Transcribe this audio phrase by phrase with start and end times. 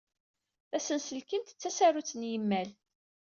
[0.69, 2.69] Tasenselkimt d tasarut n yimal!